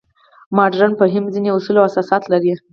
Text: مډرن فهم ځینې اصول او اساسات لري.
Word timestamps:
مډرن 0.55 0.91
فهم 0.99 1.23
ځینې 1.33 1.49
اصول 1.57 1.75
او 1.79 1.87
اساسات 1.89 2.23
لري. 2.31 2.53